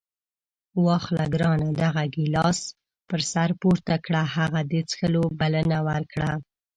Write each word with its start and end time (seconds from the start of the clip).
واخله 0.85 1.23
ګرانه 1.33 1.69
دغه 1.81 2.03
ګیلاس 2.15 2.59
پر 3.09 3.21
سر 3.31 3.49
پورته 3.61 3.95
کړه. 4.05 4.21
هغه 4.35 4.59
د 4.71 4.73
څښلو 4.89 5.23
بلنه 5.39 5.77
ورکړه. 5.89 6.31